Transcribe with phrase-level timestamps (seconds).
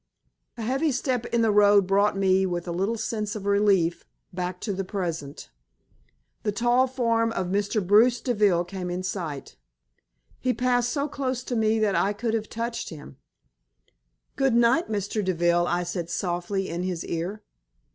[0.57, 4.59] A heavy step in the road brought me, with a little sense of relief, back
[4.61, 5.51] to the present.
[6.41, 7.85] The tall form of Mr.
[7.85, 9.57] Bruce Deville came in sight.
[10.39, 13.17] He passed so close to me that I could have touched him.
[14.35, 15.23] "Good night, Mr.
[15.23, 17.43] Deville," I said, softly, in his ear.